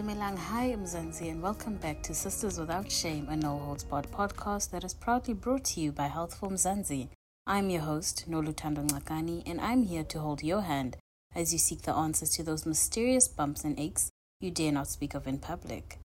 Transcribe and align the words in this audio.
Dumelang, 0.00 0.38
hi 0.38 0.74
Mzansi, 0.74 1.30
and 1.30 1.42
welcome 1.42 1.76
back 1.76 2.02
to 2.04 2.14
Sisters 2.14 2.58
Without 2.58 2.90
Shame, 2.90 3.28
a 3.28 3.36
no 3.36 3.58
holds 3.58 3.84
barred 3.84 4.10
podcast 4.10 4.70
that 4.70 4.82
is 4.82 4.94
proudly 4.94 5.34
brought 5.34 5.64
to 5.64 5.80
you 5.82 5.92
by 5.92 6.06
Health 6.06 6.36
for 6.36 6.48
Mzansi. 6.48 7.08
I'm 7.46 7.68
your 7.68 7.82
host, 7.82 8.24
Nolutando 8.26 8.82
Ngakani, 8.88 9.42
and 9.44 9.60
I'm 9.60 9.82
here 9.82 10.04
to 10.04 10.20
hold 10.20 10.42
your 10.42 10.62
hand 10.62 10.96
as 11.34 11.52
you 11.52 11.58
seek 11.58 11.82
the 11.82 11.92
answers 11.92 12.30
to 12.30 12.42
those 12.42 12.64
mysterious 12.64 13.28
bumps 13.28 13.62
and 13.62 13.78
aches 13.78 14.08
you 14.40 14.50
dare 14.50 14.72
not 14.72 14.88
speak 14.88 15.12
of 15.12 15.26
in 15.26 15.38
public. 15.38 15.98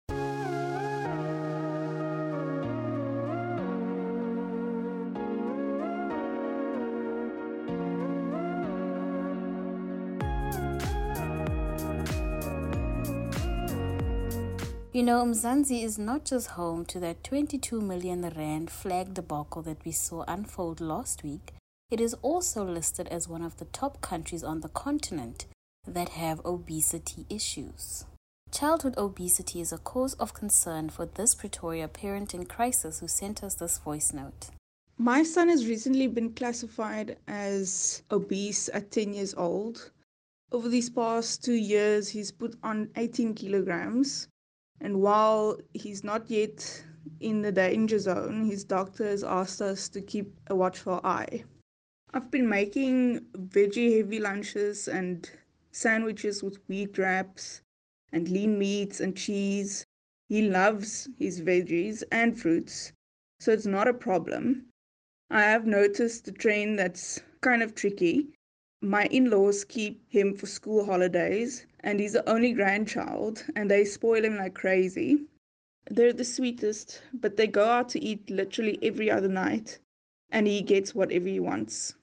You 14.94 15.02
know, 15.02 15.26
Mzansi 15.26 15.84
is 15.84 15.98
not 15.98 16.24
just 16.24 16.50
home 16.50 16.86
to 16.86 17.00
that 17.00 17.24
22 17.24 17.82
million 17.82 18.22
rand 18.38 18.70
flag 18.70 19.16
debacle 19.16 19.64
that 19.64 19.84
we 19.84 19.92
saw 19.92 20.24
unfold 20.28 20.80
last 20.80 21.24
week, 21.24 21.56
it 21.90 22.00
is 22.00 22.14
also 22.22 22.64
listed 22.64 23.08
as 23.08 23.28
one 23.28 23.42
of 23.42 23.58
the 23.58 23.66
top 23.66 24.02
countries 24.02 24.44
on 24.44 24.60
the 24.60 24.70
continent 24.70 25.48
that 25.88 26.10
have 26.10 26.46
obesity 26.46 27.26
issues. 27.28 28.06
Childhood 28.52 28.94
obesity 28.96 29.62
is 29.62 29.74
a 29.74 29.80
cause 29.80 30.14
of 30.20 30.36
concern 30.36 30.92
for 30.92 31.08
this 31.08 31.34
Pretoria 31.34 31.88
parent 31.88 32.36
in 32.36 32.46
crisis 32.46 33.00
who 33.00 33.08
sent 33.08 33.44
us 33.44 33.56
this 33.56 33.80
voice 33.80 34.14
note. 34.14 34.52
My 35.00 35.24
son 35.24 35.50
has 35.50 35.66
recently 35.66 36.06
been 36.06 36.34
classified 36.34 37.18
as 37.28 38.04
obese 38.12 38.70
at 38.72 38.92
10 38.92 39.16
years 39.16 39.34
old. 39.34 39.90
Over 40.52 40.70
these 40.70 40.92
past 40.92 41.44
two 41.44 41.56
years, 41.56 42.10
he's 42.10 42.32
put 42.32 42.56
on 42.62 42.92
18 42.96 43.34
kilograms 43.34 44.28
and 44.82 45.02
while 45.02 45.58
he's 45.74 46.04
not 46.04 46.30
yet 46.30 46.86
in 47.20 47.42
the 47.42 47.52
danger 47.52 48.00
zone, 48.00 48.46
his 48.46 48.64
doctor 48.64 49.06
has 49.06 49.24
asked 49.24 49.62
us 49.62 49.90
to 49.90 50.02
keep 50.02 50.34
a 50.48 50.56
watchful 50.56 51.00
eye. 51.04 51.44
I've 52.14 52.30
been 52.30 52.48
making 52.48 53.22
veggie 53.36 53.98
heavy 53.98 54.20
lunches 54.20 54.88
and 54.88 55.30
sandwiches 55.72 56.44
with 56.44 56.60
wheat 56.68 56.98
wraps 56.98 57.62
and 58.12 58.30
lean 58.30 58.60
meats 58.60 59.00
and 59.00 59.18
cheese. 59.18 59.86
He 60.30 60.50
loves 60.50 61.10
his 61.18 61.42
veggies 61.42 62.04
and 62.12 62.40
fruits, 62.40 62.94
so 63.40 63.52
it's 63.52 63.66
not 63.66 63.88
a 63.88 63.94
problem. 63.94 64.68
I 65.30 65.42
have 65.42 65.66
noticed 65.66 66.28
a 66.28 66.32
trend 66.32 66.78
that's 66.78 67.22
kind 67.42 67.64
of 67.64 67.74
tricky. 67.74 68.30
My 68.86 69.06
in 69.06 69.30
laws 69.30 69.64
keep 69.64 70.02
him 70.10 70.34
for 70.34 70.46
school 70.46 70.84
holidays, 70.84 71.66
and 71.80 72.02
he's 72.02 72.12
the 72.12 72.30
only 72.30 72.52
grandchild, 72.52 73.46
and 73.56 73.72
they 73.72 73.86
spoil 73.86 74.26
him 74.26 74.36
like 74.36 74.56
crazy. 74.56 75.24
They're 75.90 76.12
the 76.12 76.26
sweetest, 76.26 77.02
but 77.14 77.38
they 77.38 77.48
go 77.48 77.64
out 77.64 77.88
to 77.90 78.04
eat 78.04 78.30
literally 78.30 78.78
every 78.84 79.10
other 79.10 79.30
night, 79.30 79.80
and 80.32 80.48
he 80.48 80.62
gets 80.62 80.94
whatever 80.94 81.30
he 81.30 81.40
wants. 81.40 81.96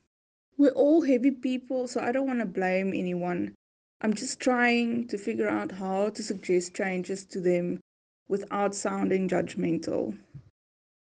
We're 0.56 0.70
all 0.70 1.02
heavy 1.02 1.32
people, 1.32 1.86
so 1.86 2.00
I 2.00 2.12
don't 2.12 2.26
want 2.26 2.38
to 2.40 2.46
blame 2.46 2.94
anyone. 2.94 3.54
I'm 4.00 4.14
just 4.14 4.40
trying 4.40 5.06
to 5.08 5.18
figure 5.18 5.50
out 5.50 5.72
how 5.72 6.08
to 6.08 6.22
suggest 6.22 6.72
changes 6.74 7.26
to 7.26 7.40
them 7.40 7.80
without 8.26 8.74
sounding 8.74 9.28
judgmental. 9.28 10.16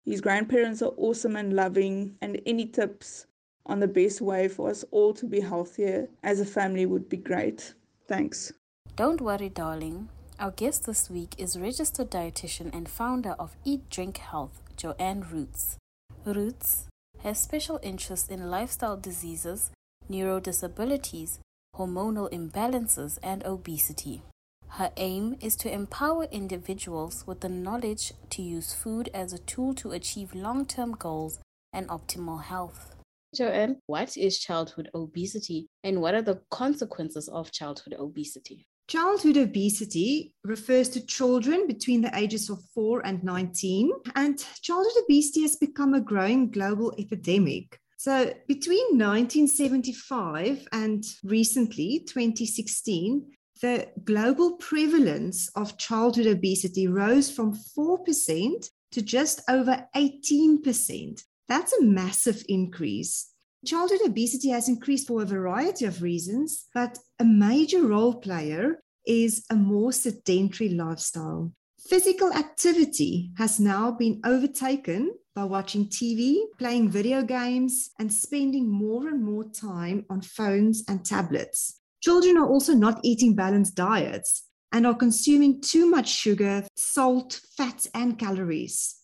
His 0.06 0.22
grandparents 0.22 0.80
are 0.80 0.94
awesome 0.96 1.36
and 1.36 1.52
loving, 1.52 2.16
and 2.22 2.40
any 2.46 2.64
tips 2.64 3.26
on 3.66 3.80
the 3.80 3.88
best 3.88 4.20
way 4.20 4.48
for 4.48 4.70
us 4.70 4.84
all 4.90 5.12
to 5.14 5.26
be 5.26 5.40
healthier 5.40 6.08
as 6.22 6.40
a 6.40 6.44
family 6.44 6.86
would 6.86 7.08
be 7.08 7.16
great. 7.16 7.74
Thanks. 8.08 8.52
Don't 8.96 9.20
worry, 9.20 9.48
darling. 9.48 10.08
Our 10.38 10.50
guest 10.50 10.86
this 10.86 11.10
week 11.10 11.34
is 11.38 11.58
registered 11.58 12.10
dietitian 12.10 12.74
and 12.74 12.88
founder 12.88 13.34
of 13.38 13.56
Eat 13.64 13.88
Drink 13.90 14.18
Health, 14.18 14.62
Joanne 14.76 15.26
Roots. 15.32 15.76
Roots 16.24 16.86
has 17.22 17.38
special 17.38 17.80
interest 17.82 18.30
in 18.30 18.50
lifestyle 18.50 18.96
diseases, 18.96 19.70
neurodisabilities, 20.10 21.38
hormonal 21.76 22.30
imbalances, 22.32 23.18
and 23.22 23.44
obesity. 23.44 24.22
Her 24.68 24.90
aim 24.96 25.36
is 25.40 25.56
to 25.56 25.72
empower 25.72 26.24
individuals 26.24 27.26
with 27.26 27.40
the 27.40 27.48
knowledge 27.48 28.12
to 28.30 28.42
use 28.42 28.74
food 28.74 29.08
as 29.14 29.32
a 29.32 29.38
tool 29.38 29.74
to 29.74 29.92
achieve 29.92 30.34
long 30.34 30.66
term 30.66 30.92
goals 30.92 31.38
and 31.72 31.88
optimal 31.88 32.42
health. 32.42 32.95
Joanne, 33.34 33.76
what 33.86 34.16
is 34.16 34.38
childhood 34.38 34.90
obesity 34.94 35.68
and 35.84 36.00
what 36.00 36.14
are 36.14 36.22
the 36.22 36.40
consequences 36.50 37.28
of 37.28 37.52
childhood 37.52 37.94
obesity? 37.98 38.66
Childhood 38.88 39.36
obesity 39.36 40.32
refers 40.44 40.88
to 40.90 41.04
children 41.04 41.66
between 41.66 42.02
the 42.02 42.16
ages 42.16 42.48
of 42.48 42.62
4 42.72 43.04
and 43.04 43.22
19, 43.24 43.90
and 44.14 44.38
childhood 44.62 45.02
obesity 45.02 45.42
has 45.42 45.56
become 45.56 45.94
a 45.94 46.00
growing 46.00 46.50
global 46.50 46.94
epidemic. 46.96 47.80
So, 47.98 48.32
between 48.46 48.96
1975 48.96 50.68
and 50.70 51.04
recently, 51.24 52.04
2016, 52.06 53.26
the 53.60 53.88
global 54.04 54.52
prevalence 54.56 55.48
of 55.56 55.78
childhood 55.78 56.26
obesity 56.26 56.86
rose 56.86 57.28
from 57.30 57.58
4% 57.76 58.70
to 58.92 59.02
just 59.02 59.40
over 59.48 59.84
18%. 59.96 61.22
That's 61.48 61.72
a 61.72 61.84
massive 61.84 62.44
increase. 62.48 63.30
Childhood 63.64 64.00
obesity 64.04 64.50
has 64.50 64.68
increased 64.68 65.08
for 65.08 65.22
a 65.22 65.26
variety 65.26 65.84
of 65.84 66.02
reasons, 66.02 66.66
but 66.74 66.98
a 67.18 67.24
major 67.24 67.82
role 67.82 68.14
player 68.14 68.80
is 69.06 69.44
a 69.50 69.56
more 69.56 69.92
sedentary 69.92 70.70
lifestyle. 70.70 71.52
Physical 71.88 72.32
activity 72.32 73.30
has 73.38 73.60
now 73.60 73.92
been 73.92 74.20
overtaken 74.24 75.12
by 75.34 75.44
watching 75.44 75.86
TV, 75.86 76.38
playing 76.58 76.90
video 76.90 77.22
games, 77.22 77.90
and 77.98 78.12
spending 78.12 78.68
more 78.68 79.08
and 79.08 79.22
more 79.22 79.44
time 79.44 80.04
on 80.10 80.20
phones 80.20 80.82
and 80.88 81.04
tablets. 81.04 81.80
Children 82.02 82.38
are 82.38 82.48
also 82.48 82.74
not 82.74 83.00
eating 83.04 83.34
balanced 83.34 83.74
diets 83.74 84.48
and 84.72 84.86
are 84.86 84.94
consuming 84.94 85.60
too 85.60 85.88
much 85.88 86.08
sugar, 86.08 86.64
salt, 86.76 87.40
fats, 87.56 87.88
and 87.94 88.18
calories. 88.18 88.96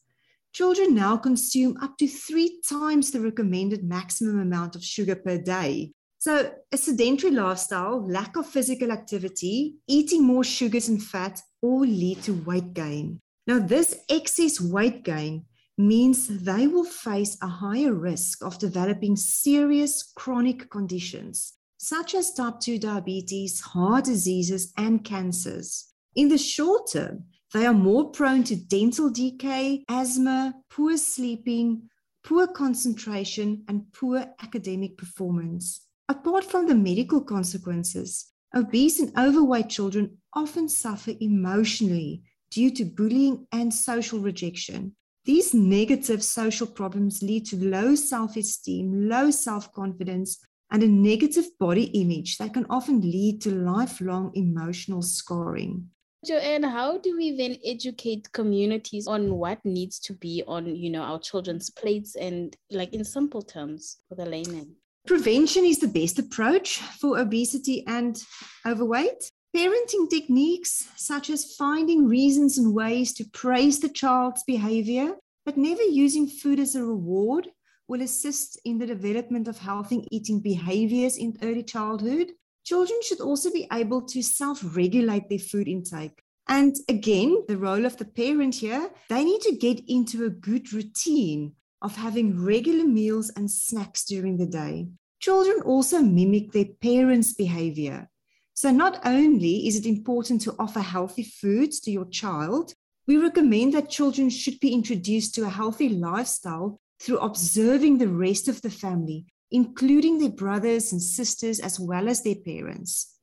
Children 0.52 0.94
now 0.94 1.16
consume 1.16 1.76
up 1.82 1.96
to 1.98 2.06
three 2.06 2.60
times 2.68 3.10
the 3.10 3.20
recommended 3.20 3.84
maximum 3.84 4.38
amount 4.40 4.76
of 4.76 4.84
sugar 4.84 5.16
per 5.16 5.38
day. 5.38 5.92
So, 6.18 6.52
a 6.70 6.76
sedentary 6.76 7.32
lifestyle, 7.32 8.06
lack 8.06 8.36
of 8.36 8.46
physical 8.46 8.92
activity, 8.92 9.76
eating 9.88 10.24
more 10.24 10.44
sugars 10.44 10.88
and 10.88 11.02
fat 11.02 11.40
all 11.62 11.80
lead 11.80 12.22
to 12.24 12.34
weight 12.44 12.74
gain. 12.74 13.20
Now, 13.46 13.58
this 13.58 13.98
excess 14.08 14.60
weight 14.60 15.02
gain 15.02 15.46
means 15.78 16.28
they 16.28 16.66
will 16.66 16.84
face 16.84 17.36
a 17.42 17.48
higher 17.48 17.94
risk 17.94 18.44
of 18.44 18.58
developing 18.58 19.16
serious 19.16 20.12
chronic 20.14 20.70
conditions 20.70 21.54
such 21.82 22.14
as 22.14 22.32
type 22.32 22.60
2 22.60 22.78
diabetes, 22.78 23.60
heart 23.60 24.04
diseases, 24.04 24.72
and 24.76 25.02
cancers. 25.02 25.92
In 26.14 26.28
the 26.28 26.38
short 26.38 26.92
term, 26.92 27.24
they 27.52 27.66
are 27.66 27.74
more 27.74 28.10
prone 28.10 28.44
to 28.44 28.56
dental 28.56 29.10
decay, 29.10 29.84
asthma, 29.88 30.54
poor 30.70 30.96
sleeping, 30.96 31.88
poor 32.24 32.46
concentration, 32.46 33.64
and 33.68 33.92
poor 33.92 34.26
academic 34.42 34.96
performance. 34.96 35.86
Apart 36.08 36.44
from 36.44 36.66
the 36.66 36.74
medical 36.74 37.20
consequences, 37.20 38.32
obese 38.54 39.00
and 39.00 39.12
overweight 39.18 39.68
children 39.68 40.18
often 40.34 40.68
suffer 40.68 41.12
emotionally 41.20 42.22
due 42.50 42.70
to 42.70 42.84
bullying 42.84 43.46
and 43.52 43.72
social 43.72 44.18
rejection. 44.18 44.94
These 45.24 45.54
negative 45.54 46.22
social 46.22 46.66
problems 46.66 47.22
lead 47.22 47.46
to 47.46 47.56
low 47.56 47.94
self 47.94 48.36
esteem, 48.36 49.08
low 49.08 49.30
self 49.30 49.72
confidence, 49.72 50.38
and 50.70 50.82
a 50.82 50.88
negative 50.88 51.46
body 51.60 51.84
image 51.84 52.38
that 52.38 52.54
can 52.54 52.66
often 52.68 53.00
lead 53.02 53.40
to 53.42 53.50
lifelong 53.50 54.32
emotional 54.34 55.02
scarring. 55.02 55.90
Joanne, 56.24 56.62
how 56.62 56.98
do 56.98 57.16
we 57.16 57.36
then 57.36 57.56
educate 57.64 58.30
communities 58.32 59.08
on 59.08 59.34
what 59.34 59.58
needs 59.64 59.98
to 60.00 60.12
be 60.12 60.44
on, 60.46 60.76
you 60.76 60.88
know, 60.88 61.02
our 61.02 61.18
children's 61.18 61.68
plates 61.68 62.14
and 62.14 62.56
like 62.70 62.94
in 62.94 63.04
simple 63.04 63.42
terms 63.42 63.96
for 64.08 64.14
the 64.14 64.24
layman? 64.24 64.76
Prevention 65.04 65.64
is 65.64 65.80
the 65.80 65.88
best 65.88 66.20
approach 66.20 66.78
for 66.78 67.18
obesity 67.18 67.84
and 67.88 68.22
overweight. 68.64 69.32
Parenting 69.54 70.08
techniques 70.08 70.88
such 70.96 71.28
as 71.28 71.56
finding 71.56 72.06
reasons 72.06 72.56
and 72.56 72.72
ways 72.72 73.12
to 73.14 73.24
praise 73.32 73.80
the 73.80 73.88
child's 73.88 74.44
behavior, 74.44 75.16
but 75.44 75.56
never 75.56 75.82
using 75.82 76.28
food 76.28 76.60
as 76.60 76.76
a 76.76 76.84
reward, 76.84 77.48
will 77.88 78.00
assist 78.00 78.60
in 78.64 78.78
the 78.78 78.86
development 78.86 79.48
of 79.48 79.58
healthy 79.58 80.06
eating 80.12 80.40
behaviors 80.40 81.16
in 81.16 81.36
early 81.42 81.64
childhood 81.64 82.30
Children 82.64 83.00
should 83.02 83.20
also 83.20 83.50
be 83.50 83.66
able 83.72 84.02
to 84.02 84.22
self 84.22 84.62
regulate 84.76 85.28
their 85.28 85.38
food 85.38 85.68
intake. 85.68 86.22
And 86.48 86.76
again, 86.88 87.44
the 87.48 87.56
role 87.56 87.84
of 87.84 87.96
the 87.96 88.04
parent 88.04 88.56
here, 88.56 88.90
they 89.08 89.24
need 89.24 89.40
to 89.42 89.56
get 89.56 89.82
into 89.88 90.24
a 90.24 90.30
good 90.30 90.72
routine 90.72 91.52
of 91.80 91.96
having 91.96 92.42
regular 92.44 92.84
meals 92.84 93.30
and 93.36 93.50
snacks 93.50 94.04
during 94.04 94.36
the 94.36 94.46
day. 94.46 94.88
Children 95.20 95.62
also 95.62 96.00
mimic 96.00 96.52
their 96.52 96.66
parents' 96.80 97.32
behavior. 97.32 98.08
So, 98.54 98.70
not 98.70 99.00
only 99.04 99.66
is 99.66 99.76
it 99.76 99.86
important 99.86 100.42
to 100.42 100.54
offer 100.58 100.80
healthy 100.80 101.22
foods 101.22 101.80
to 101.80 101.90
your 101.90 102.06
child, 102.06 102.74
we 103.06 103.16
recommend 103.16 103.74
that 103.74 103.90
children 103.90 104.30
should 104.30 104.60
be 104.60 104.72
introduced 104.72 105.34
to 105.34 105.44
a 105.44 105.48
healthy 105.48 105.88
lifestyle 105.88 106.78
through 107.00 107.18
observing 107.18 107.98
the 107.98 108.08
rest 108.08 108.46
of 108.46 108.62
the 108.62 108.70
family, 108.70 109.26
including 109.52 110.18
their 110.18 110.30
brothers 110.30 110.90
and 110.90 111.00
sisters, 111.00 111.60
as 111.60 111.78
well 111.78 112.08
as 112.08 112.22
their 112.22 112.34
parents. 112.34 113.16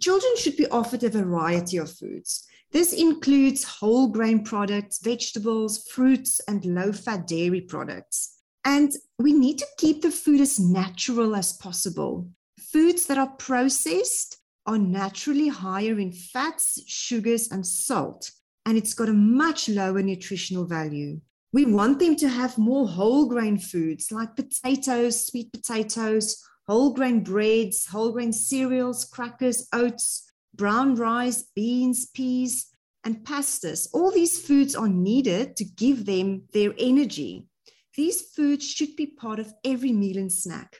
Children 0.00 0.32
should 0.38 0.56
be 0.56 0.66
offered 0.68 1.04
a 1.04 1.10
variety 1.10 1.76
of 1.76 1.92
foods. 1.92 2.46
This 2.70 2.94
includes 2.94 3.64
whole 3.64 4.08
grain 4.08 4.42
products, 4.42 5.00
vegetables, 5.02 5.86
fruits, 5.90 6.40
and 6.48 6.64
low 6.64 6.92
fat 6.92 7.26
dairy 7.26 7.60
products. 7.60 8.38
And 8.64 8.92
we 9.18 9.32
need 9.34 9.58
to 9.58 9.66
keep 9.76 10.00
the 10.00 10.10
food 10.10 10.40
as 10.40 10.58
natural 10.58 11.36
as 11.36 11.52
possible. 11.52 12.30
Foods 12.58 13.06
that 13.06 13.18
are 13.18 13.36
processed 13.36 14.38
are 14.64 14.78
naturally 14.78 15.48
higher 15.48 15.98
in 15.98 16.12
fats, 16.12 16.80
sugars, 16.86 17.50
and 17.50 17.66
salt, 17.66 18.30
and 18.64 18.78
it's 18.78 18.94
got 18.94 19.08
a 19.08 19.12
much 19.12 19.68
lower 19.68 20.00
nutritional 20.02 20.64
value. 20.64 21.20
We 21.52 21.66
want 21.66 21.98
them 21.98 22.16
to 22.16 22.28
have 22.28 22.56
more 22.56 22.88
whole 22.88 23.26
grain 23.26 23.58
foods 23.58 24.10
like 24.10 24.36
potatoes, 24.36 25.26
sweet 25.26 25.52
potatoes, 25.52 26.42
whole 26.66 26.94
grain 26.94 27.22
breads, 27.22 27.86
whole 27.86 28.12
grain 28.12 28.32
cereals, 28.32 29.04
crackers, 29.04 29.68
oats, 29.74 30.32
brown 30.54 30.94
rice, 30.94 31.44
beans, 31.54 32.06
peas, 32.06 32.68
and 33.04 33.16
pastas. 33.26 33.86
All 33.92 34.10
these 34.10 34.40
foods 34.40 34.74
are 34.74 34.88
needed 34.88 35.56
to 35.56 35.64
give 35.64 36.06
them 36.06 36.44
their 36.54 36.72
energy. 36.78 37.46
These 37.96 38.22
foods 38.34 38.66
should 38.66 38.96
be 38.96 39.06
part 39.06 39.38
of 39.38 39.52
every 39.62 39.92
meal 39.92 40.16
and 40.16 40.32
snack. 40.32 40.78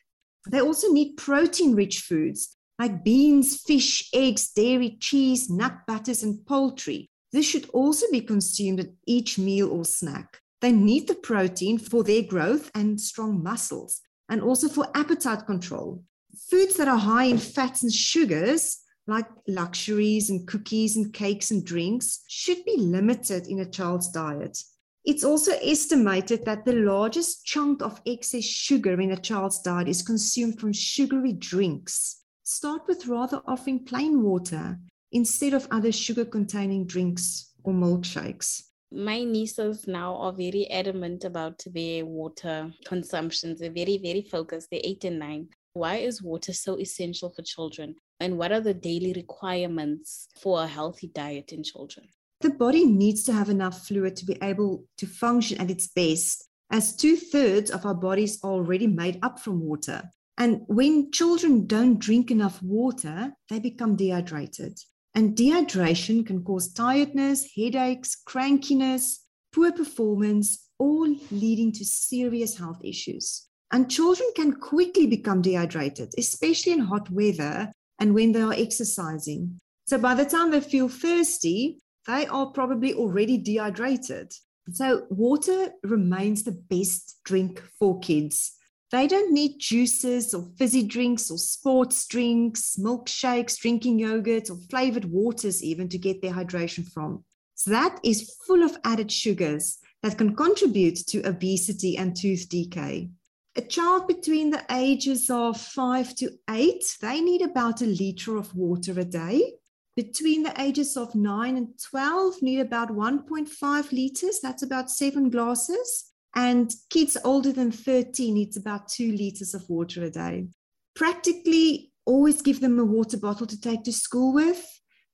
They 0.48 0.62
also 0.62 0.90
need 0.90 1.16
protein 1.16 1.74
rich 1.74 2.00
foods 2.00 2.56
like 2.78 3.04
beans, 3.04 3.60
fish, 3.60 4.08
eggs, 4.14 4.50
dairy, 4.52 4.96
cheese, 4.98 5.50
nut 5.50 5.80
butters, 5.86 6.22
and 6.22 6.44
poultry. 6.46 7.10
This 7.30 7.46
should 7.46 7.68
also 7.70 8.06
be 8.10 8.22
consumed 8.22 8.80
at 8.80 8.90
each 9.06 9.38
meal 9.38 9.70
or 9.70 9.84
snack. 9.84 10.41
They 10.62 10.70
need 10.70 11.08
the 11.08 11.16
protein 11.16 11.76
for 11.76 12.04
their 12.04 12.22
growth 12.22 12.70
and 12.72 13.00
strong 13.00 13.42
muscles, 13.42 14.00
and 14.28 14.40
also 14.40 14.68
for 14.68 14.86
appetite 14.94 15.44
control. 15.44 16.04
Foods 16.48 16.76
that 16.76 16.86
are 16.86 16.98
high 16.98 17.24
in 17.24 17.38
fats 17.38 17.82
and 17.82 17.92
sugars, 17.92 18.78
like 19.08 19.26
luxuries 19.48 20.30
and 20.30 20.46
cookies 20.46 20.96
and 20.96 21.12
cakes 21.12 21.50
and 21.50 21.66
drinks, 21.66 22.22
should 22.28 22.64
be 22.64 22.76
limited 22.76 23.48
in 23.48 23.58
a 23.58 23.68
child's 23.68 24.08
diet. 24.12 24.56
It's 25.04 25.24
also 25.24 25.50
estimated 25.64 26.44
that 26.44 26.64
the 26.64 26.74
largest 26.74 27.44
chunk 27.44 27.82
of 27.82 28.00
excess 28.06 28.44
sugar 28.44 29.00
in 29.00 29.10
a 29.10 29.16
child's 29.16 29.60
diet 29.62 29.88
is 29.88 30.00
consumed 30.02 30.60
from 30.60 30.72
sugary 30.72 31.32
drinks. 31.32 32.22
Start 32.44 32.82
with 32.86 33.08
rather 33.08 33.42
offering 33.48 33.84
plain 33.84 34.22
water 34.22 34.78
instead 35.10 35.54
of 35.54 35.66
other 35.72 35.90
sugar 35.90 36.24
containing 36.24 36.86
drinks 36.86 37.52
or 37.64 37.74
milkshakes. 37.74 38.62
My 38.94 39.24
nieces 39.24 39.88
now 39.88 40.16
are 40.16 40.32
very 40.32 40.70
adamant 40.70 41.24
about 41.24 41.64
their 41.64 42.04
water 42.04 42.70
consumptions. 42.84 43.58
They're 43.58 43.72
very, 43.72 43.96
very 43.96 44.22
focused. 44.22 44.68
They're 44.70 44.82
eight 44.84 45.04
and 45.04 45.18
nine. 45.18 45.48
Why 45.72 45.96
is 45.96 46.22
water 46.22 46.52
so 46.52 46.78
essential 46.78 47.30
for 47.30 47.40
children? 47.40 47.94
And 48.20 48.36
what 48.36 48.52
are 48.52 48.60
the 48.60 48.74
daily 48.74 49.14
requirements 49.14 50.28
for 50.38 50.62
a 50.62 50.66
healthy 50.66 51.08
diet 51.08 51.52
in 51.52 51.62
children? 51.62 52.06
The 52.42 52.50
body 52.50 52.84
needs 52.84 53.24
to 53.24 53.32
have 53.32 53.48
enough 53.48 53.86
fluid 53.86 54.14
to 54.16 54.26
be 54.26 54.36
able 54.42 54.84
to 54.98 55.06
function 55.06 55.58
at 55.58 55.70
its 55.70 55.86
best, 55.86 56.46
as 56.70 56.94
two 56.94 57.16
thirds 57.16 57.70
of 57.70 57.86
our 57.86 57.94
bodies 57.94 58.38
are 58.42 58.50
already 58.50 58.86
made 58.86 59.18
up 59.22 59.40
from 59.40 59.60
water. 59.60 60.02
And 60.36 60.62
when 60.66 61.12
children 61.12 61.66
don't 61.66 61.98
drink 61.98 62.30
enough 62.30 62.62
water, 62.62 63.32
they 63.48 63.58
become 63.58 63.96
dehydrated. 63.96 64.78
And 65.14 65.36
dehydration 65.36 66.26
can 66.26 66.42
cause 66.42 66.72
tiredness, 66.72 67.50
headaches, 67.56 68.16
crankiness, 68.26 69.18
poor 69.52 69.72
performance, 69.72 70.68
all 70.78 71.14
leading 71.30 71.72
to 71.72 71.84
serious 71.84 72.56
health 72.56 72.80
issues. 72.82 73.46
And 73.72 73.90
children 73.90 74.28
can 74.34 74.54
quickly 74.54 75.06
become 75.06 75.42
dehydrated, 75.42 76.14
especially 76.18 76.72
in 76.72 76.80
hot 76.80 77.10
weather 77.10 77.72
and 77.98 78.14
when 78.14 78.32
they 78.32 78.40
are 78.40 78.52
exercising. 78.52 79.58
So 79.86 79.98
by 79.98 80.14
the 80.14 80.24
time 80.24 80.50
they 80.50 80.60
feel 80.60 80.88
thirsty, 80.88 81.80
they 82.06 82.26
are 82.26 82.46
probably 82.46 82.94
already 82.94 83.38
dehydrated. 83.38 84.32
So, 84.70 85.06
water 85.10 85.72
remains 85.82 86.44
the 86.44 86.52
best 86.52 87.18
drink 87.24 87.60
for 87.78 87.98
kids. 87.98 88.52
They 88.92 89.06
don't 89.06 89.32
need 89.32 89.58
juices 89.58 90.34
or 90.34 90.50
fizzy 90.58 90.82
drinks 90.82 91.30
or 91.30 91.38
sports 91.38 92.06
drinks, 92.06 92.76
milkshakes, 92.78 93.58
drinking 93.58 94.00
yogurts, 94.00 94.50
or 94.50 94.58
flavored 94.68 95.06
waters, 95.06 95.64
even 95.64 95.88
to 95.88 95.98
get 95.98 96.20
their 96.20 96.34
hydration 96.34 96.86
from. 96.86 97.24
So, 97.54 97.70
that 97.70 97.98
is 98.04 98.36
full 98.46 98.62
of 98.62 98.76
added 98.84 99.10
sugars 99.10 99.78
that 100.02 100.18
can 100.18 100.36
contribute 100.36 100.96
to 101.06 101.26
obesity 101.26 101.96
and 101.96 102.14
tooth 102.14 102.50
decay. 102.50 103.08
A 103.56 103.62
child 103.62 104.08
between 104.08 104.50
the 104.50 104.64
ages 104.70 105.30
of 105.30 105.58
five 105.58 106.14
to 106.16 106.30
eight, 106.50 106.84
they 107.00 107.22
need 107.22 107.40
about 107.40 107.80
a 107.80 107.86
liter 107.86 108.36
of 108.36 108.54
water 108.54 108.98
a 109.00 109.04
day 109.04 109.54
between 109.96 110.42
the 110.42 110.60
ages 110.60 110.96
of 110.96 111.14
9 111.14 111.56
and 111.56 111.68
12 111.78 112.40
need 112.40 112.60
about 112.60 112.88
1.5 112.88 113.92
liters 113.92 114.40
that's 114.40 114.62
about 114.62 114.90
seven 114.90 115.28
glasses 115.28 116.11
and 116.34 116.72
kids 116.90 117.16
older 117.24 117.52
than 117.52 117.70
13 117.70 118.34
needs 118.34 118.56
about 118.56 118.88
2 118.88 119.12
liters 119.12 119.54
of 119.54 119.68
water 119.68 120.04
a 120.04 120.10
day. 120.10 120.48
Practically 120.94 121.92
always 122.04 122.42
give 122.42 122.60
them 122.60 122.78
a 122.78 122.84
water 122.84 123.16
bottle 123.16 123.46
to 123.46 123.60
take 123.60 123.84
to 123.84 123.92
school 123.92 124.32
with. 124.32 124.64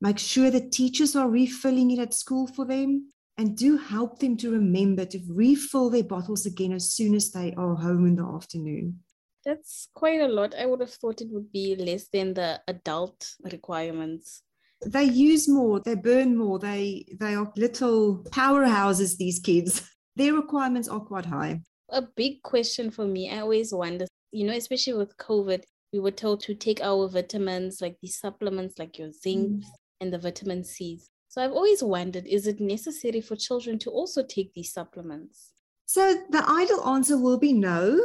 Make 0.01 0.19
sure 0.19 0.51
that 0.51 0.73
teachers 0.73 1.17
are 1.17 1.29
refilling 1.29 1.91
it 1.91 1.99
at 1.99 2.15
school 2.15 2.47
for 2.47 2.65
them. 2.65 3.09
And 3.37 3.57
do 3.57 3.77
help 3.77 4.19
them 4.19 4.37
to 4.39 4.51
remember 4.51 5.05
to 5.05 5.21
refill 5.29 5.91
their 5.91 6.03
bottles 6.03 6.45
again 6.45 6.73
as 6.73 6.91
soon 6.91 7.15
as 7.15 7.31
they 7.31 7.55
are 7.55 7.77
home 7.77 8.05
in 8.05 8.17
the 8.17 8.25
afternoon. 8.25 8.99
That's 9.45 9.89
quite 9.95 10.21
a 10.21 10.27
lot. 10.27 10.57
I 10.59 10.67
would 10.67 10.81
have 10.81 10.93
thought 10.93 11.21
it 11.21 11.29
would 11.31 11.53
be 11.53 11.77
less 11.77 12.09
than 12.09 12.35
the 12.35 12.61
adult 12.67 13.31
requirements. 13.53 14.43
They 14.85 15.05
use 15.05 15.49
more, 15.49 15.81
they 15.81 15.95
burn 15.95 16.37
more, 16.37 16.59
they 16.59 17.07
they 17.19 17.35
are 17.35 17.53
little 17.57 18.25
powerhouses, 18.31 19.17
these 19.17 19.41
kids. 19.41 19.89
Their 20.19 20.35
requirements 20.35 20.89
are 20.89 20.99
quite 20.99 21.27
high. 21.27 21.63
A 21.91 22.03
big 22.03 22.43
question 22.43 22.91
for 22.91 23.07
me, 23.07 23.31
I 23.31 23.39
always 23.39 23.73
wonder, 23.73 24.07
you 24.33 24.45
know, 24.45 24.53
especially 24.53 24.95
with 24.95 25.17
COVID, 25.17 25.63
we 25.93 26.01
were 26.01 26.11
told 26.11 26.41
to 26.41 26.55
take 26.57 26.81
our 26.83 27.09
vitamins, 27.09 27.81
like 27.81 27.97
these 28.03 28.19
supplements, 28.19 28.81
like 28.81 28.99
your 28.99 29.13
zinc 29.13 29.49
mm. 29.49 29.65
and 30.01 30.13
the 30.13 30.19
vitamin 30.19 30.65
C's. 30.65 31.09
So 31.29 31.41
I've 31.41 31.53
always 31.53 31.85
wondered, 31.85 32.27
is 32.27 32.49
it 32.49 32.59
necessary 32.59 33.21
for 33.21 33.37
children 33.37 33.79
to 33.79 33.91
also 33.91 34.25
take 34.25 34.53
these 34.55 34.73
supplements? 34.73 35.53
So 35.87 36.21
the 36.31 36.45
ideal 36.51 36.83
answer 36.85 37.17
will 37.17 37.39
be 37.39 37.53
no 37.53 38.01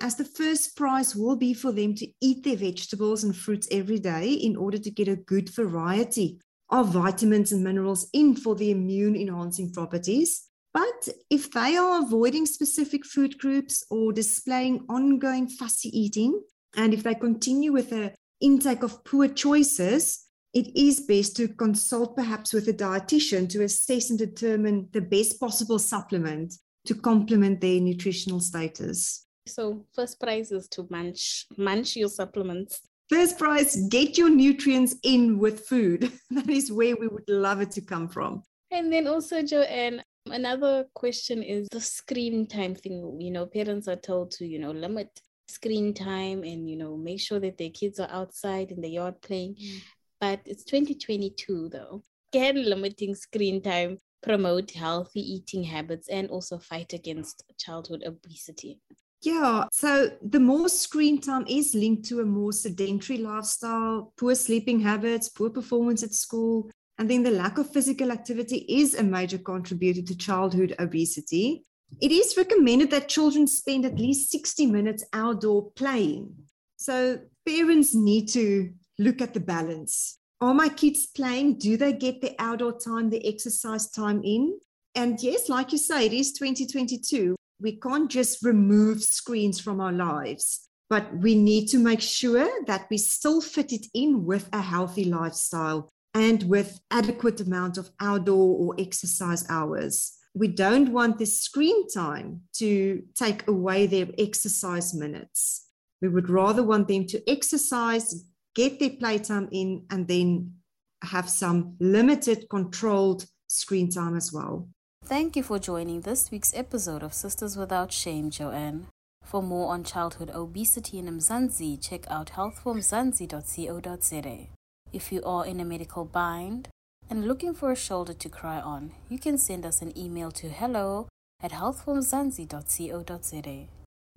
as 0.00 0.16
the 0.16 0.24
first 0.24 0.74
prize 0.74 1.14
will 1.14 1.36
be 1.36 1.52
for 1.52 1.70
them 1.70 1.94
to 1.96 2.08
eat 2.22 2.44
their 2.44 2.56
vegetables 2.56 3.24
and 3.24 3.36
fruits 3.36 3.68
every 3.70 3.98
day 3.98 4.30
in 4.30 4.56
order 4.56 4.78
to 4.78 4.90
get 4.90 5.08
a 5.08 5.16
good 5.16 5.50
variety 5.50 6.40
of 6.70 6.94
vitamins 6.94 7.52
and 7.52 7.62
minerals 7.62 8.08
in 8.14 8.34
for 8.34 8.54
the 8.54 8.70
immune 8.70 9.16
enhancing 9.16 9.70
properties. 9.70 10.48
But 10.74 11.08
if 11.30 11.50
they 11.50 11.76
are 11.76 12.02
avoiding 12.02 12.46
specific 12.46 13.04
food 13.04 13.38
groups 13.38 13.84
or 13.90 14.12
displaying 14.12 14.84
ongoing 14.88 15.48
fussy 15.48 15.88
eating, 15.98 16.40
and 16.76 16.92
if 16.92 17.02
they 17.02 17.14
continue 17.14 17.72
with 17.72 17.92
an 17.92 18.12
intake 18.40 18.82
of 18.82 19.02
poor 19.04 19.28
choices, 19.28 20.26
it 20.54 20.74
is 20.76 21.00
best 21.00 21.36
to 21.36 21.48
consult 21.48 22.16
perhaps 22.16 22.52
with 22.52 22.68
a 22.68 22.72
dietitian 22.72 23.48
to 23.50 23.62
assess 23.64 24.10
and 24.10 24.18
determine 24.18 24.88
the 24.92 25.00
best 25.00 25.40
possible 25.40 25.78
supplement 25.78 26.54
to 26.86 26.94
complement 26.94 27.60
their 27.60 27.80
nutritional 27.80 28.40
status. 28.40 29.26
So 29.46 29.86
first 29.94 30.20
prize 30.20 30.52
is 30.52 30.68
to 30.68 30.86
munch 30.90 31.46
munch 31.56 31.96
your 31.96 32.08
supplements. 32.08 32.80
First 33.08 33.38
prize, 33.38 33.76
get 33.88 34.18
your 34.18 34.28
nutrients 34.28 34.94
in 35.02 35.38
with 35.38 35.66
food. 35.66 36.12
that 36.30 36.50
is 36.50 36.70
where 36.70 36.94
we 36.96 37.08
would 37.08 37.28
love 37.28 37.60
it 37.60 37.70
to 37.72 37.80
come 37.80 38.08
from. 38.08 38.42
And 38.70 38.92
then 38.92 39.06
also, 39.06 39.42
Joanne, 39.42 40.02
another 40.32 40.86
question 40.94 41.42
is 41.42 41.68
the 41.70 41.80
screen 41.80 42.46
time 42.46 42.74
thing. 42.74 43.20
You 43.20 43.30
know, 43.30 43.46
parents 43.46 43.88
are 43.88 43.96
told 43.96 44.30
to, 44.32 44.46
you 44.46 44.58
know, 44.58 44.70
limit 44.70 45.20
screen 45.48 45.94
time 45.94 46.42
and, 46.44 46.68
you 46.68 46.76
know, 46.76 46.96
make 46.96 47.20
sure 47.20 47.40
that 47.40 47.58
their 47.58 47.70
kids 47.70 47.98
are 47.98 48.10
outside 48.10 48.70
in 48.70 48.80
the 48.80 48.88
yard 48.88 49.20
playing. 49.22 49.54
Mm. 49.54 49.82
But 50.20 50.40
it's 50.44 50.64
2022 50.64 51.68
though. 51.70 52.02
Can 52.32 52.62
limiting 52.64 53.14
screen 53.14 53.62
time 53.62 53.98
promote 54.22 54.72
healthy 54.72 55.20
eating 55.20 55.64
habits 55.64 56.08
and 56.08 56.28
also 56.28 56.58
fight 56.58 56.92
against 56.92 57.44
childhood 57.58 58.02
obesity? 58.04 58.80
Yeah, 59.22 59.64
so 59.72 60.10
the 60.22 60.38
more 60.38 60.68
screen 60.68 61.20
time 61.20 61.44
is 61.48 61.74
linked 61.74 62.08
to 62.08 62.20
a 62.20 62.24
more 62.24 62.52
sedentary 62.52 63.18
lifestyle, 63.18 64.12
poor 64.16 64.34
sleeping 64.36 64.78
habits, 64.80 65.28
poor 65.28 65.50
performance 65.50 66.04
at 66.04 66.12
school, 66.12 66.70
and 66.98 67.08
then 67.08 67.22
the 67.22 67.30
lack 67.30 67.58
of 67.58 67.72
physical 67.72 68.10
activity 68.10 68.64
is 68.68 68.94
a 68.94 69.02
major 69.02 69.38
contributor 69.38 70.02
to 70.02 70.16
childhood 70.16 70.74
obesity. 70.80 71.62
It 72.02 72.10
is 72.10 72.36
recommended 72.36 72.90
that 72.90 73.08
children 73.08 73.46
spend 73.46 73.84
at 73.84 73.98
least 73.98 74.30
60 74.30 74.66
minutes 74.66 75.04
outdoor 75.12 75.70
playing. 75.72 76.34
So 76.76 77.20
parents 77.46 77.94
need 77.94 78.28
to 78.30 78.72
look 78.98 79.22
at 79.22 79.32
the 79.32 79.40
balance. 79.40 80.18
Are 80.40 80.54
my 80.54 80.68
kids 80.68 81.06
playing? 81.06 81.58
Do 81.58 81.76
they 81.76 81.92
get 81.92 82.20
the 82.20 82.34
outdoor 82.38 82.78
time, 82.78 83.10
the 83.10 83.26
exercise 83.26 83.90
time 83.90 84.22
in? 84.24 84.58
And 84.94 85.20
yes, 85.22 85.48
like 85.48 85.72
you 85.72 85.78
say, 85.78 86.06
it 86.06 86.12
is 86.12 86.32
2022. 86.32 87.36
We 87.60 87.76
can't 87.76 88.10
just 88.10 88.44
remove 88.44 89.02
screens 89.02 89.60
from 89.60 89.80
our 89.80 89.92
lives, 89.92 90.68
but 90.90 91.16
we 91.16 91.34
need 91.34 91.68
to 91.68 91.78
make 91.78 92.00
sure 92.00 92.48
that 92.66 92.86
we 92.90 92.98
still 92.98 93.40
fit 93.40 93.72
it 93.72 93.86
in 93.94 94.24
with 94.24 94.48
a 94.52 94.60
healthy 94.60 95.04
lifestyle 95.04 95.88
and 96.18 96.42
with 96.42 96.80
adequate 96.90 97.40
amount 97.40 97.78
of 97.78 97.90
outdoor 98.00 98.58
or 98.58 98.74
exercise 98.76 99.48
hours. 99.48 100.18
We 100.34 100.48
don't 100.48 100.90
want 100.90 101.18
the 101.18 101.26
screen 101.26 101.88
time 101.88 102.40
to 102.54 103.04
take 103.14 103.46
away 103.46 103.86
their 103.86 104.08
exercise 104.18 104.92
minutes. 104.94 105.68
We 106.02 106.08
would 106.08 106.28
rather 106.28 106.64
want 106.64 106.88
them 106.88 107.06
to 107.06 107.22
exercise, 107.30 108.24
get 108.56 108.80
their 108.80 108.90
playtime 108.90 109.48
in, 109.52 109.86
and 109.90 110.08
then 110.08 110.54
have 111.02 111.30
some 111.30 111.76
limited, 111.78 112.48
controlled 112.50 113.26
screen 113.48 113.88
time 113.88 114.16
as 114.16 114.32
well. 114.32 114.68
Thank 115.04 115.36
you 115.36 115.44
for 115.44 115.60
joining 115.60 116.00
this 116.00 116.32
week's 116.32 116.52
episode 116.54 117.04
of 117.04 117.14
Sisters 117.14 117.56
Without 117.56 117.92
Shame, 117.92 118.30
Joanne. 118.30 118.88
For 119.22 119.40
more 119.40 119.72
on 119.72 119.84
childhood 119.84 120.32
obesity 120.34 120.98
in 120.98 121.06
Mzansi, 121.06 121.80
check 121.80 122.10
out 122.10 122.32
healthformzansi.co.za. 122.32 124.57
If 124.92 125.12
you 125.12 125.22
are 125.22 125.44
in 125.44 125.60
a 125.60 125.64
medical 125.64 126.04
bind 126.06 126.68
and 127.10 127.28
looking 127.28 127.54
for 127.54 127.70
a 127.70 127.76
shoulder 127.76 128.14
to 128.14 128.28
cry 128.28 128.60
on, 128.60 128.92
you 129.08 129.18
can 129.18 129.36
send 129.36 129.66
us 129.66 129.82
an 129.82 129.96
email 129.96 130.30
to 130.32 130.48
hello 130.48 131.08
at 131.42 131.52
healthformzansi.co.za. 131.52 133.66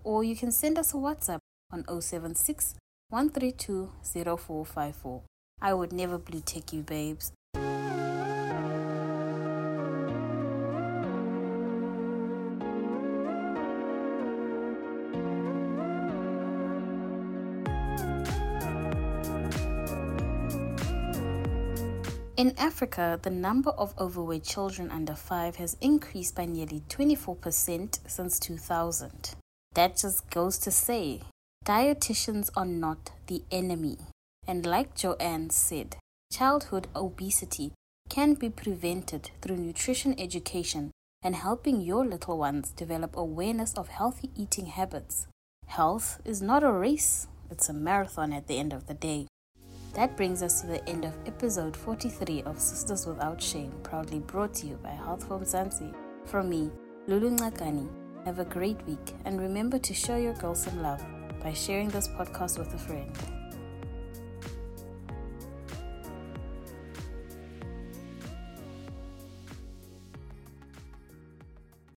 Or 0.04 0.24
you 0.24 0.34
can 0.34 0.50
send 0.50 0.78
us 0.78 0.94
a 0.94 0.96
WhatsApp 0.96 1.38
on 1.70 1.84
076 2.00 2.74
132 3.10 3.92
0454. 4.02 5.22
I 5.60 5.74
would 5.74 5.92
never 5.92 6.18
blue 6.18 6.42
tick 6.44 6.72
you, 6.72 6.82
babes. 6.82 7.30
In 22.42 22.58
Africa, 22.58 23.20
the 23.22 23.30
number 23.30 23.70
of 23.70 23.94
overweight 24.00 24.42
children 24.42 24.90
under 24.90 25.14
5 25.14 25.54
has 25.62 25.76
increased 25.80 26.34
by 26.34 26.44
nearly 26.44 26.82
24% 26.88 28.00
since 28.08 28.40
2000. 28.40 29.36
That 29.74 29.96
just 29.96 30.28
goes 30.28 30.58
to 30.58 30.72
say, 30.72 31.20
dietitians 31.64 32.50
are 32.56 32.66
not 32.66 33.12
the 33.28 33.44
enemy. 33.52 33.98
And 34.44 34.66
like 34.66 34.96
Joanne 34.96 35.50
said, 35.50 35.98
childhood 36.32 36.88
obesity 36.96 37.74
can 38.08 38.34
be 38.34 38.50
prevented 38.50 39.30
through 39.40 39.58
nutrition 39.58 40.18
education 40.18 40.90
and 41.22 41.36
helping 41.36 41.80
your 41.80 42.04
little 42.04 42.38
ones 42.38 42.72
develop 42.72 43.16
awareness 43.16 43.72
of 43.74 43.86
healthy 43.86 44.30
eating 44.34 44.66
habits. 44.66 45.28
Health 45.68 46.20
is 46.24 46.42
not 46.42 46.64
a 46.64 46.72
race, 46.72 47.28
it's 47.52 47.68
a 47.68 47.72
marathon 47.72 48.32
at 48.32 48.48
the 48.48 48.58
end 48.58 48.72
of 48.72 48.88
the 48.88 48.94
day. 48.94 49.28
That 49.94 50.16
brings 50.16 50.42
us 50.42 50.62
to 50.62 50.66
the 50.66 50.88
end 50.88 51.04
of 51.04 51.12
episode 51.26 51.76
43 51.76 52.44
of 52.44 52.58
Sisters 52.58 53.06
Without 53.06 53.42
Shame, 53.42 53.72
proudly 53.82 54.20
brought 54.20 54.54
to 54.54 54.66
you 54.66 54.76
by 54.82 54.88
Health 54.88 55.28
for 55.28 55.38
Mzansi. 55.38 55.94
From 56.24 56.48
me, 56.48 56.70
Lulu 57.06 57.36
Ngakani. 57.36 57.90
Have 58.24 58.38
a 58.38 58.46
great 58.46 58.80
week 58.86 59.12
and 59.26 59.38
remember 59.38 59.78
to 59.78 59.92
show 59.92 60.16
your 60.16 60.32
girls 60.34 60.62
some 60.62 60.80
love 60.80 61.04
by 61.42 61.52
sharing 61.52 61.88
this 61.88 62.08
podcast 62.08 62.58
with 62.58 62.72
a 62.72 62.78
friend. 62.78 63.41